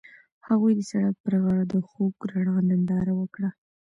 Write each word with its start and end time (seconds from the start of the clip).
هغوی 0.47 0.73
د 0.75 0.81
سړک 0.91 1.15
پر 1.23 1.33
غاړه 1.43 1.63
د 1.71 1.73
خوږ 1.87 2.15
رڼا 2.31 2.55
ننداره 2.69 3.13
وکړه. 3.17 3.49